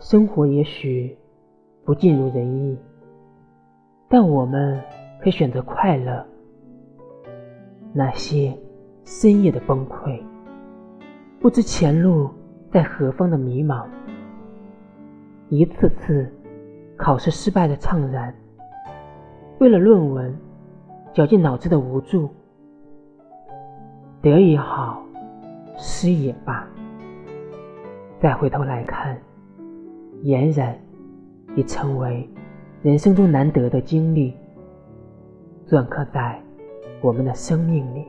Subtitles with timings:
[0.00, 1.14] 生活也许
[1.84, 2.78] 不尽如人意，
[4.08, 4.80] 但我们
[5.20, 6.26] 可以选择快乐。
[7.92, 8.56] 那些
[9.04, 10.18] 深夜的崩溃，
[11.38, 12.30] 不知前路
[12.72, 13.84] 在何方的迷茫，
[15.50, 16.32] 一次次
[16.96, 18.34] 考试失败的怅然，
[19.58, 20.34] 为了论文
[21.12, 22.30] 绞尽脑汁的无助，
[24.22, 25.02] 得也好，
[25.76, 26.66] 失也罢，
[28.18, 29.20] 再回头来看，
[30.24, 30.78] 俨然
[31.56, 32.28] 已成为
[32.82, 34.34] 人生中难得的经历，
[35.68, 36.40] 篆刻在。
[37.02, 38.04] 我们的生命里。